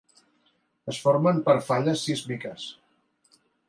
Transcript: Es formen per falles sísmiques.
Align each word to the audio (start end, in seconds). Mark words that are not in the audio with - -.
Es 0.93 1.01
formen 1.03 1.43
per 1.51 1.57
falles 1.69 2.09
sísmiques. 2.09 2.69